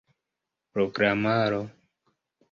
[0.73, 1.61] programaro